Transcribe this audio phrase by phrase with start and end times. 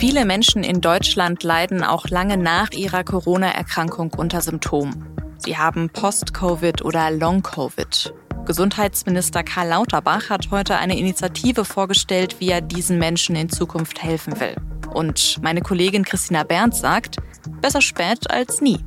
[0.00, 5.06] Viele Menschen in Deutschland leiden auch lange nach ihrer Corona-Erkrankung unter Symptomen.
[5.38, 8.14] Sie haben Post-Covid oder Long-Covid.
[8.46, 14.40] Gesundheitsminister Karl Lauterbach hat heute eine Initiative vorgestellt, wie er diesen Menschen in Zukunft helfen
[14.40, 14.56] will.
[14.92, 17.18] Und meine Kollegin Christina Berndt sagt,
[17.60, 18.80] besser spät als nie.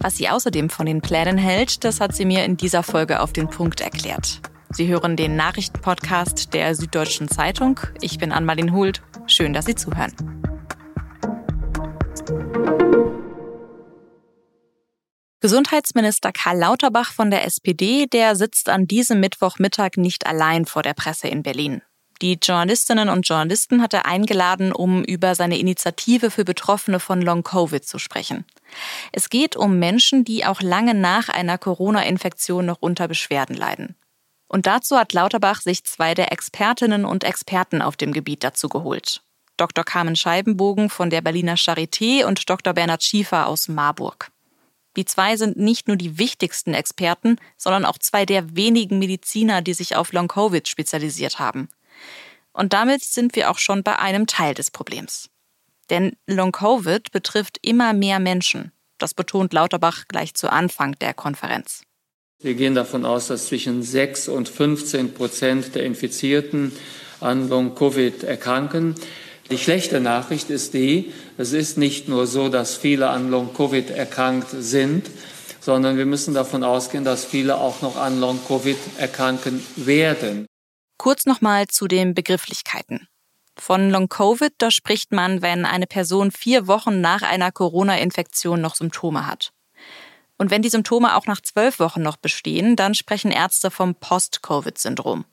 [0.00, 3.32] Was sie außerdem von den Plänen hält, das hat sie mir in dieser Folge auf
[3.32, 4.40] den Punkt erklärt.
[4.70, 7.78] Sie hören den Nachrichtenpodcast der Süddeutschen Zeitung.
[8.00, 9.02] Ich bin Anmalin Hult.
[9.26, 10.14] Schön, dass Sie zuhören.
[15.40, 20.94] Gesundheitsminister Karl Lauterbach von der SPD, der sitzt an diesem Mittwochmittag nicht allein vor der
[20.94, 21.82] Presse in Berlin.
[22.22, 27.84] Die Journalistinnen und Journalisten hat er eingeladen, um über seine Initiative für Betroffene von Long-Covid
[27.84, 28.44] zu sprechen.
[29.10, 33.96] Es geht um Menschen, die auch lange nach einer Corona-Infektion noch unter Beschwerden leiden.
[34.46, 39.22] Und dazu hat Lauterbach sich zwei der Expertinnen und Experten auf dem Gebiet dazu geholt.
[39.56, 39.82] Dr.
[39.82, 42.72] Carmen Scheibenbogen von der Berliner Charité und Dr.
[42.72, 44.30] Bernhard Schiefer aus Marburg.
[44.96, 49.74] Die zwei sind nicht nur die wichtigsten Experten, sondern auch zwei der wenigen Mediziner, die
[49.74, 51.68] sich auf Long-Covid spezialisiert haben.
[52.52, 55.30] Und damit sind wir auch schon bei einem Teil des Problems.
[55.90, 58.72] Denn Long-Covid betrifft immer mehr Menschen.
[58.98, 61.82] Das betont Lauterbach gleich zu Anfang der Konferenz.
[62.40, 66.72] Wir gehen davon aus, dass zwischen 6 und 15 Prozent der Infizierten
[67.20, 68.94] an Long-Covid erkranken.
[69.50, 74.48] Die schlechte Nachricht ist die, es ist nicht nur so, dass viele an Long-Covid erkrankt
[74.50, 75.10] sind,
[75.60, 80.46] sondern wir müssen davon ausgehen, dass viele auch noch an Long-Covid erkranken werden.
[81.02, 83.08] Kurz nochmal zu den Begrifflichkeiten.
[83.58, 89.26] Von Long-Covid, da spricht man, wenn eine Person vier Wochen nach einer Corona-Infektion noch Symptome
[89.26, 89.52] hat.
[90.38, 95.24] Und wenn die Symptome auch nach zwölf Wochen noch bestehen, dann sprechen Ärzte vom Post-Covid-Syndrom.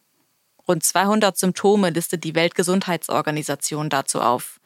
[0.68, 4.60] Rund 200 Symptome listet die Weltgesundheitsorganisation dazu auf.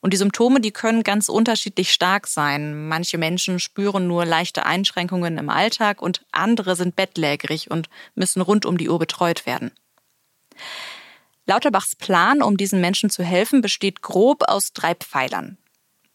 [0.00, 2.88] Und die Symptome, die können ganz unterschiedlich stark sein.
[2.88, 8.66] Manche Menschen spüren nur leichte Einschränkungen im Alltag und andere sind bettlägerig und müssen rund
[8.66, 9.70] um die Uhr betreut werden.
[11.46, 15.56] Lauterbachs Plan, um diesen Menschen zu helfen, besteht grob aus drei Pfeilern.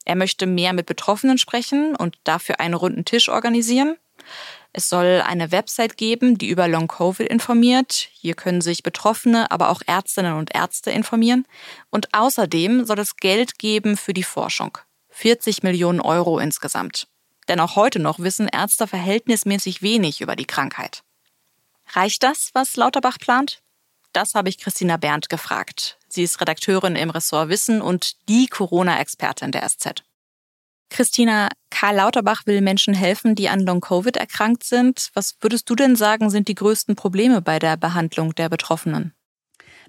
[0.06, 3.98] Er möchte mehr mit Betroffenen sprechen und dafür einen runden Tisch organisieren.
[4.74, 8.10] Es soll eine Website geben, die über Long-Covid informiert.
[8.14, 11.46] Hier können sich Betroffene, aber auch Ärztinnen und Ärzte informieren.
[11.92, 14.78] Und außerdem soll es Geld geben für die Forschung.
[15.10, 17.08] 40 Millionen Euro insgesamt.
[17.48, 21.04] Denn auch heute noch wissen Ärzte verhältnismäßig wenig über die Krankheit.
[21.92, 23.62] Reicht das, was Lauterbach plant?
[24.14, 25.98] Das habe ich Christina Berndt gefragt.
[26.08, 30.04] Sie ist Redakteurin im Ressort Wissen und die Corona-Expertin der SZ.
[30.90, 35.10] Christina, Karl Lauterbach will Menschen helfen, die an Long-Covid erkrankt sind.
[35.16, 39.16] Was würdest du denn sagen, sind die größten Probleme bei der Behandlung der Betroffenen?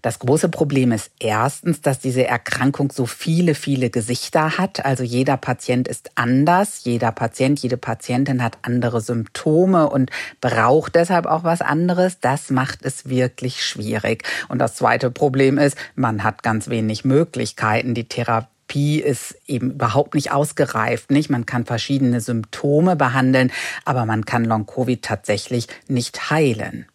[0.02, 4.84] Das große Problem ist erstens, dass diese Erkrankung so viele, viele Gesichter hat.
[4.84, 6.84] Also jeder Patient ist anders.
[6.84, 10.10] Jeder Patient, jede Patientin hat andere Symptome und
[10.40, 12.20] braucht deshalb auch was anderes.
[12.20, 14.24] Das macht es wirklich schwierig.
[14.48, 17.94] Und das zweite Problem ist, man hat ganz wenig Möglichkeiten.
[17.94, 21.30] Die Therapie ist eben überhaupt nicht ausgereift, nicht?
[21.30, 23.52] Man kann verschiedene Symptome behandeln,
[23.84, 26.86] aber man kann Long-Covid tatsächlich nicht heilen.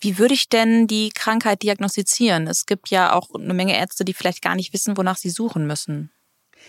[0.00, 2.46] Wie würde ich denn die Krankheit diagnostizieren?
[2.46, 5.66] Es gibt ja auch eine Menge Ärzte, die vielleicht gar nicht wissen, wonach sie suchen
[5.66, 6.10] müssen.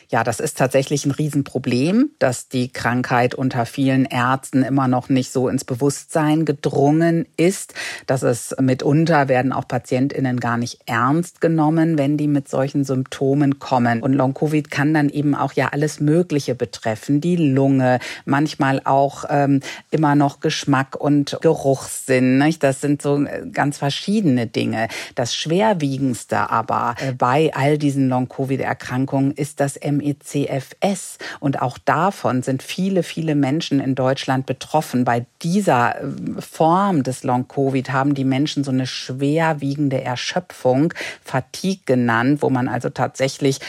[0.08, 5.32] Ja, das ist tatsächlich ein Riesenproblem, dass die Krankheit unter vielen Ärzten immer noch nicht
[5.32, 7.74] so ins Bewusstsein gedrungen ist,
[8.08, 13.60] dass es mitunter werden auch Patientinnen gar nicht ernst genommen, wenn die mit solchen Symptomen
[13.60, 14.02] kommen.
[14.02, 19.62] Und Long-Covid kann dann eben auch ja alles Mögliche betreffen, die Lunge, manchmal auch ähm,
[19.92, 22.38] immer noch Geschmack und Geruchssinn.
[22.38, 22.64] Nicht?
[22.64, 24.88] Das sind so äh, ganz verschiedene Dinge.
[25.16, 31.18] Das schwerwiegendste aber äh, bei all diesen Long-Covid-Erkrankungen ist das MECFS.
[31.40, 35.06] Und auch davon sind viele, viele Menschen in Deutschland betroffen.
[35.06, 40.94] Bei dieser äh, Form des Long-Covid haben die Menschen so eine schwerwiegende Erschöpfung,
[41.24, 43.60] Fatigue genannt, wo man also tatsächlich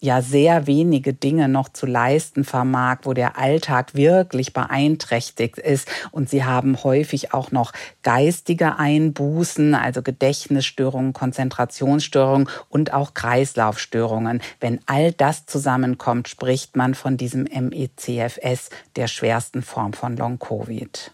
[0.00, 5.88] ja sehr wenige Dinge noch zu leisten vermag, wo der Alltag wirklich beeinträchtigt ist.
[6.10, 14.40] Und sie haben häufig auch noch geistige Einbußen, also Gedächtnisstörungen, Konzentrationsstörungen und auch Kreislaufstörungen.
[14.58, 21.12] Wenn all das zusammenkommt, spricht man von diesem MECFS, der schwersten Form von Long-Covid.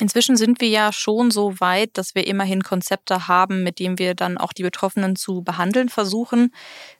[0.00, 4.14] Inzwischen sind wir ja schon so weit, dass wir immerhin Konzepte haben, mit denen wir
[4.14, 6.54] dann auch die Betroffenen zu behandeln versuchen.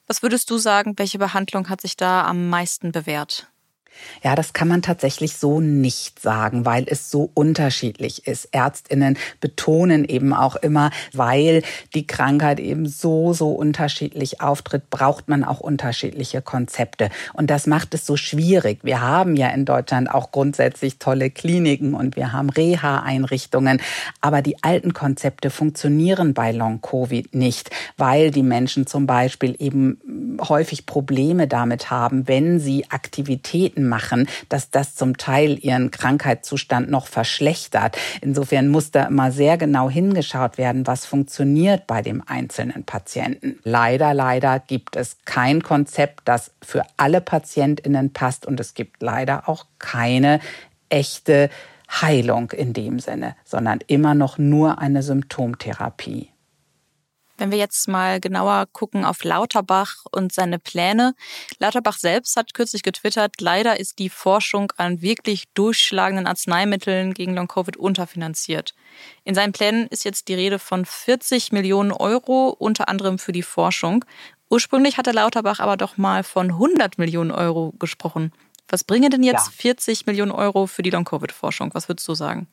[0.09, 3.49] Was würdest du sagen, welche Behandlung hat sich da am meisten bewährt?
[4.23, 8.49] Ja, das kann man tatsächlich so nicht sagen, weil es so unterschiedlich ist.
[8.52, 11.62] Ärztinnen betonen eben auch immer, weil
[11.94, 17.11] die Krankheit eben so, so unterschiedlich auftritt, braucht man auch unterschiedliche Konzepte.
[17.32, 18.81] Und das macht es so schwierig.
[18.82, 23.81] Wir haben ja in Deutschland auch grundsätzlich tolle Kliniken und wir haben Reha-Einrichtungen.
[24.20, 30.87] Aber die alten Konzepte funktionieren bei Long-Covid nicht, weil die Menschen zum Beispiel eben häufig
[30.87, 37.99] Probleme damit haben, wenn sie Aktivitäten machen, dass das zum Teil ihren Krankheitszustand noch verschlechtert.
[38.21, 43.59] Insofern muss da immer sehr genau hingeschaut werden, was funktioniert bei dem einzelnen Patienten.
[43.65, 49.49] Leider, leider gibt es kein Konzept, das für alle Patientinnen passt und es gibt leider
[49.49, 50.41] auch keine
[50.89, 51.51] echte
[51.91, 56.31] Heilung in dem Sinne, sondern immer noch nur eine Symptomtherapie.
[57.38, 61.14] Wenn wir jetzt mal genauer gucken auf Lauterbach und seine Pläne.
[61.61, 67.76] Lauterbach selbst hat kürzlich getwittert, leider ist die Forschung an wirklich durchschlagenden Arzneimitteln gegen Long-Covid
[67.76, 68.75] unterfinanziert.
[69.23, 73.43] In seinen Plänen ist jetzt die Rede von 40 Millionen Euro, unter anderem für die
[73.43, 74.05] Forschung.
[74.50, 78.32] Ursprünglich hatte Lauterbach aber doch mal von 100 Millionen Euro gesprochen.
[78.69, 79.52] Was bringen denn jetzt ja.
[79.52, 81.70] 40 Millionen Euro für die Long-Covid-Forschung?
[81.73, 82.49] Was würdest du sagen?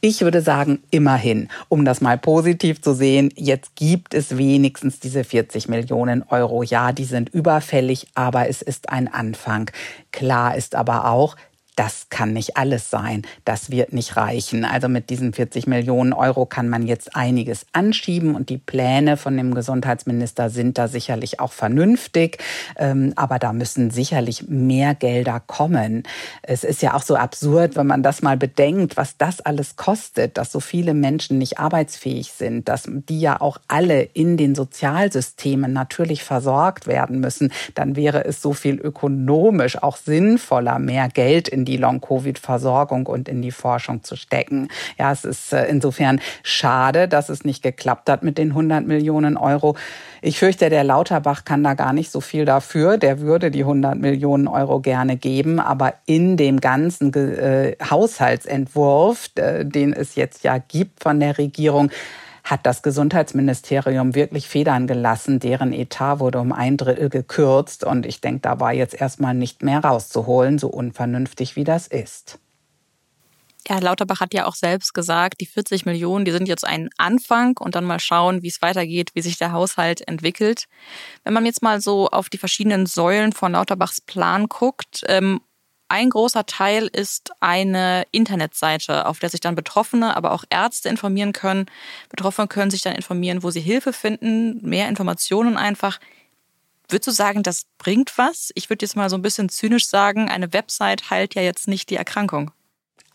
[0.00, 5.24] Ich würde sagen, immerhin, um das mal positiv zu sehen, jetzt gibt es wenigstens diese
[5.24, 6.62] 40 Millionen Euro.
[6.62, 9.70] Ja, die sind überfällig, aber es ist ein Anfang.
[10.12, 11.36] Klar ist aber auch,
[11.76, 13.22] das kann nicht alles sein.
[13.44, 14.64] Das wird nicht reichen.
[14.64, 19.36] Also mit diesen 40 Millionen Euro kann man jetzt einiges anschieben und die Pläne von
[19.36, 22.38] dem Gesundheitsminister sind da sicherlich auch vernünftig.
[22.76, 26.04] Ähm, aber da müssen sicherlich mehr Gelder kommen.
[26.42, 30.38] Es ist ja auch so absurd, wenn man das mal bedenkt, was das alles kostet,
[30.38, 35.74] dass so viele Menschen nicht arbeitsfähig sind, dass die ja auch alle in den Sozialsystemen
[35.74, 37.52] natürlich versorgt werden müssen.
[37.74, 43.42] Dann wäre es so viel ökonomisch auch sinnvoller, mehr Geld in die Long-Covid-Versorgung und in
[43.42, 44.68] die Forschung zu stecken.
[44.98, 49.36] Ja, es ist äh, insofern schade, dass es nicht geklappt hat mit den 100 Millionen
[49.36, 49.76] Euro.
[50.22, 52.96] Ich fürchte, der Lauterbach kann da gar nicht so viel dafür.
[52.96, 59.92] Der würde die 100 Millionen Euro gerne geben, aber in dem ganzen äh, Haushaltsentwurf, den
[59.92, 61.90] es jetzt ja gibt von der Regierung,
[62.46, 65.40] hat das Gesundheitsministerium wirklich Federn gelassen.
[65.40, 69.64] Deren Etat wurde um ein Drittel gekürzt und ich denke, da war jetzt erstmal nicht
[69.64, 72.38] mehr rauszuholen, so unvernünftig wie das ist.
[73.68, 77.56] Ja, Lauterbach hat ja auch selbst gesagt, die 40 Millionen, die sind jetzt ein Anfang
[77.58, 80.66] und dann mal schauen, wie es weitergeht, wie sich der Haushalt entwickelt.
[81.24, 85.40] Wenn man jetzt mal so auf die verschiedenen Säulen von Lauterbachs Plan guckt, ähm,
[85.88, 91.32] ein großer Teil ist eine Internetseite, auf der sich dann Betroffene, aber auch Ärzte informieren
[91.32, 91.66] können.
[92.08, 95.98] Betroffene können sich dann informieren, wo sie Hilfe finden, mehr Informationen einfach.
[96.88, 98.50] Würdest du sagen, das bringt was?
[98.54, 101.90] Ich würde jetzt mal so ein bisschen zynisch sagen, eine Website heilt ja jetzt nicht
[101.90, 102.52] die Erkrankung.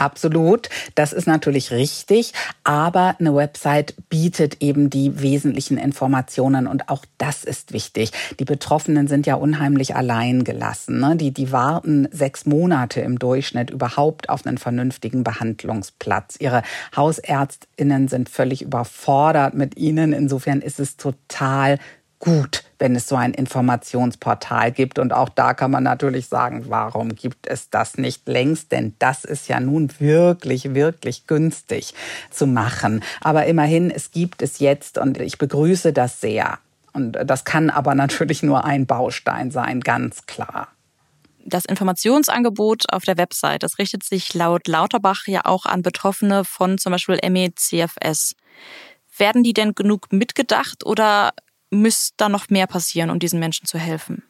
[0.02, 2.34] Absolut, das ist natürlich richtig,
[2.64, 8.12] aber eine Website bietet eben die wesentlichen Informationen und auch das ist wichtig.
[8.40, 11.00] Die Betroffenen sind ja unheimlich allein gelassen.
[11.00, 11.18] Ne?
[11.18, 16.36] Die, die warten sechs Monate im Durchschnitt überhaupt auf einen vernünftigen Behandlungsplatz.
[16.40, 16.64] Ihre
[16.96, 20.14] Hausärztinnen sind völlig überfordert mit ihnen.
[20.14, 21.78] Insofern ist es total
[22.22, 25.00] gut, wenn es so ein Informationsportal gibt.
[25.00, 28.72] Und auch da kann man natürlich sagen, warum gibt es das nicht längst?
[28.72, 31.94] Denn das ist ja nun wirklich, wirklich günstig
[32.30, 33.04] zu machen.
[33.20, 36.60] Aber immerhin, es gibt es jetzt und ich begrüße das sehr.
[36.94, 40.68] Und das kann aber natürlich nur ein Baustein sein, ganz klar.
[41.44, 46.78] Das Informationsangebot auf der Website, das richtet sich laut Lauterbach ja auch an Betroffene von
[46.78, 48.36] zum Beispiel ME-CFS.
[49.18, 51.32] Werden die denn genug mitgedacht oder
[51.72, 54.24] müsste da noch mehr passieren, um diesen Menschen zu helfen?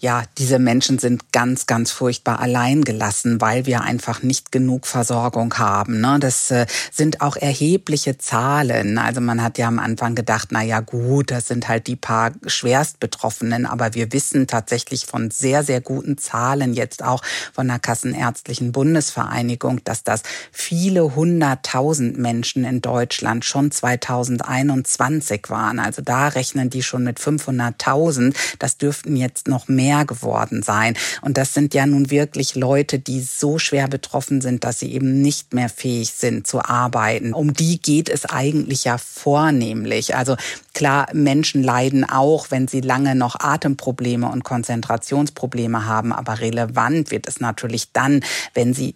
[0.00, 5.54] Ja, diese Menschen sind ganz, ganz furchtbar allein gelassen, weil wir einfach nicht genug Versorgung
[5.54, 6.00] haben.
[6.00, 6.18] Ne?
[6.20, 8.98] Das äh, sind auch erhebliche Zahlen.
[8.98, 12.32] Also man hat ja am Anfang gedacht, na ja, gut, das sind halt die paar
[12.46, 18.72] Schwerstbetroffenen, aber wir wissen tatsächlich von sehr, sehr guten Zahlen jetzt auch von der Kassenärztlichen
[18.72, 25.78] Bundesvereinigung, dass das viele hunderttausend Menschen in Deutschland schon 2021 waren.
[25.78, 28.34] Also da rechnen die schon mit 500.000.
[28.58, 30.96] Das dürften jetzt noch mehr geworden sein.
[31.22, 35.22] Und das sind ja nun wirklich Leute, die so schwer betroffen sind, dass sie eben
[35.22, 37.34] nicht mehr fähig sind zu arbeiten.
[37.34, 40.16] Um die geht es eigentlich ja vornehmlich.
[40.16, 40.36] Also
[40.72, 46.12] klar, Menschen leiden auch, wenn sie lange noch Atemprobleme und Konzentrationsprobleme haben.
[46.12, 48.20] Aber relevant wird es natürlich dann,
[48.54, 48.94] wenn sie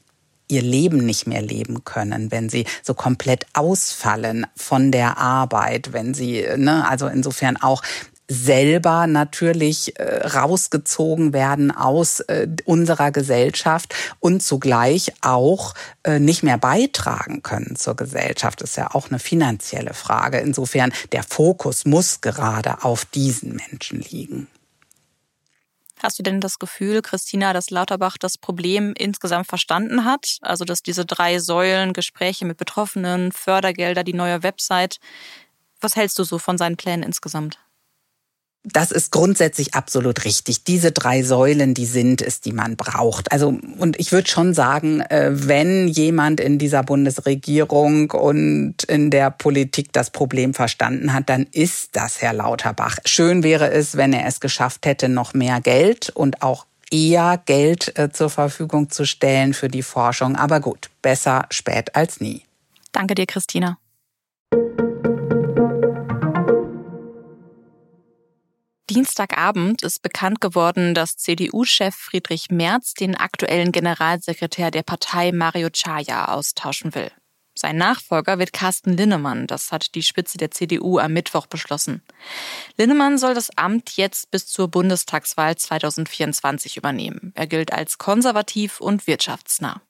[0.49, 6.15] ihr Leben nicht mehr leben können, wenn sie so komplett ausfallen von der Arbeit, wenn
[6.15, 7.83] sie, ne, also insofern auch
[8.29, 16.59] selber natürlich äh, rausgezogen werden aus äh, unserer Gesellschaft und zugleich auch äh, nicht mehr
[16.59, 18.61] beitragen können zur Gesellschaft.
[18.61, 20.39] Das ist ja auch eine finanzielle Frage.
[20.39, 24.49] Insofern, der Fokus muss gerade auf diesen Menschen liegen.
[26.01, 30.39] Hast du denn das Gefühl, Christina, dass Lauterbach das Problem insgesamt verstanden hat?
[30.43, 35.01] Also, dass diese drei Säulen, Gespräche mit Betroffenen, Fördergelder, die neue Website,
[35.81, 37.59] was hältst du so von seinen Plänen insgesamt?
[38.73, 40.65] Das ist grundsätzlich absolut richtig.
[40.65, 43.33] Diese drei Säulen, die sind es, die man braucht.
[43.33, 49.31] Also, und ich würde schon sagen, äh, wenn jemand in dieser Bundesregierung und in der
[49.31, 52.99] Politik das Problem verstanden hat, dann ist das Herr Lauterbach.
[53.05, 57.99] Schön wäre es, wenn er es geschafft hätte, noch mehr Geld und auch eher Geld
[57.99, 60.37] äh, zur Verfügung zu stellen für die Forschung.
[60.37, 62.43] Aber gut, besser spät als nie.
[62.93, 63.79] Danke dir, Christina.
[68.91, 76.29] Dienstagabend ist bekannt geworden, dass CDU-Chef Friedrich Merz den aktuellen Generalsekretär der Partei Mario Chaya
[76.29, 77.11] austauschen will.
[77.55, 82.03] Sein Nachfolger wird Carsten Linnemann, das hat die Spitze der CDU am Mittwoch beschlossen.
[82.77, 87.33] Linnemann soll das Amt jetzt bis zur Bundestagswahl 2024 übernehmen.
[87.35, 89.83] Er gilt als konservativ und wirtschaftsnah.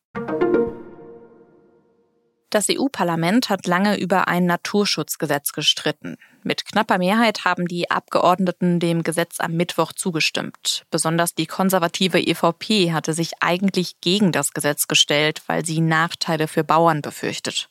[2.50, 6.16] Das EU-Parlament hat lange über ein Naturschutzgesetz gestritten.
[6.42, 10.86] Mit knapper Mehrheit haben die Abgeordneten dem Gesetz am Mittwoch zugestimmt.
[10.90, 16.64] Besonders die konservative EVP hatte sich eigentlich gegen das Gesetz gestellt, weil sie Nachteile für
[16.64, 17.68] Bauern befürchtet.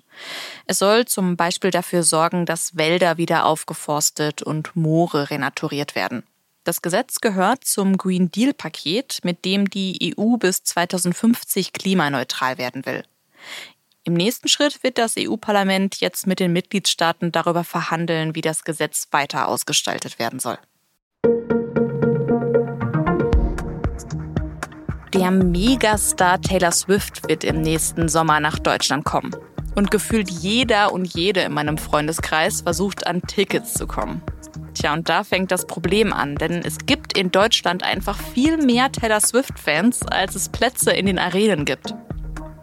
[0.67, 6.23] Es soll zum Beispiel dafür sorgen, dass Wälder wieder aufgeforstet und Moore renaturiert werden.
[6.65, 13.03] Das Gesetz gehört zum Green Deal-Paket, mit dem die EU bis 2050 klimaneutral werden will.
[14.07, 19.09] Im nächsten Schritt wird das EU-Parlament jetzt mit den Mitgliedstaaten darüber verhandeln, wie das Gesetz
[19.11, 20.57] weiter ausgestaltet werden soll.
[25.13, 29.35] Der Megastar Taylor Swift wird im nächsten Sommer nach Deutschland kommen.
[29.75, 34.21] Und gefühlt jeder und jede in meinem Freundeskreis versucht an Tickets zu kommen.
[34.73, 38.89] Tja, und da fängt das Problem an, denn es gibt in Deutschland einfach viel mehr
[38.89, 41.93] Taylor Swift-Fans, als es Plätze in den Arenen gibt.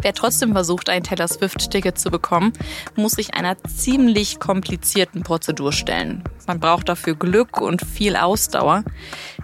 [0.05, 2.53] Wer trotzdem versucht, ein Taylor Swift-Ticket zu bekommen,
[2.95, 6.23] muss sich einer ziemlich komplizierten Prozedur stellen.
[6.47, 8.85] Man braucht dafür Glück und viel Ausdauer.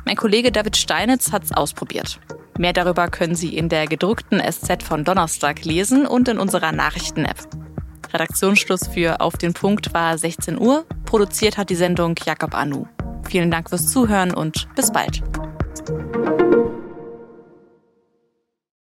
[0.05, 2.21] Mein Kollege David Steinitz hat es ausprobiert.
[2.59, 7.38] Mehr darüber können Sie in der gedruckten SZ von Donnerstag lesen und in unserer Nachrichten-App.
[8.12, 10.85] Redaktionsschluss für Auf den Punkt war 16 Uhr.
[11.07, 12.85] Produziert hat die Sendung Jakob Anu.
[13.26, 15.23] Vielen Dank fürs Zuhören und bis bald.